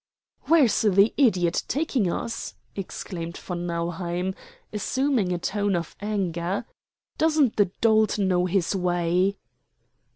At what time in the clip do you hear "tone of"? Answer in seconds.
5.37-5.95